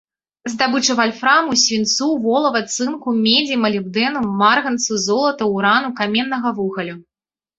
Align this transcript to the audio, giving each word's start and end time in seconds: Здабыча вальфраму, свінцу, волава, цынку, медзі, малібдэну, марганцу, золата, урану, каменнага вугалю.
Здабыча 0.51 0.93
вальфраму, 0.99 1.57
свінцу, 1.63 2.07
волава, 2.23 2.61
цынку, 2.75 3.09
медзі, 3.27 3.55
малібдэну, 3.65 4.19
марганцу, 4.41 4.93
золата, 5.05 5.43
урану, 5.59 5.89
каменнага 6.03 6.49
вугалю. 6.61 6.95